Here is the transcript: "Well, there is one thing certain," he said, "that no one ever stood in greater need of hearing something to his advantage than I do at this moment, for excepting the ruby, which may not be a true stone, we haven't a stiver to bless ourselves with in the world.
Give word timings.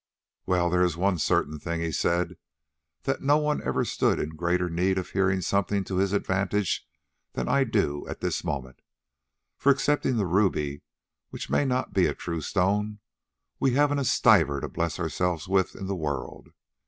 "Well, 0.47 0.71
there 0.71 0.81
is 0.81 0.97
one 0.97 1.19
thing 1.19 1.59
certain," 1.59 1.79
he 1.79 1.91
said, 1.91 2.37
"that 3.03 3.21
no 3.21 3.37
one 3.37 3.61
ever 3.61 3.85
stood 3.85 4.19
in 4.19 4.29
greater 4.31 4.67
need 4.67 4.97
of 4.97 5.09
hearing 5.11 5.41
something 5.41 5.83
to 5.83 5.97
his 5.97 6.11
advantage 6.11 6.87
than 7.33 7.47
I 7.47 7.65
do 7.65 8.07
at 8.07 8.19
this 8.19 8.43
moment, 8.43 8.81
for 9.59 9.71
excepting 9.71 10.17
the 10.17 10.25
ruby, 10.25 10.81
which 11.29 11.51
may 11.51 11.65
not 11.65 11.93
be 11.93 12.07
a 12.07 12.15
true 12.15 12.41
stone, 12.41 12.97
we 13.59 13.75
haven't 13.75 13.99
a 13.99 14.03
stiver 14.03 14.59
to 14.61 14.67
bless 14.67 14.97
ourselves 14.97 15.47
with 15.47 15.75
in 15.75 15.85
the 15.85 15.95
world. 15.95 16.47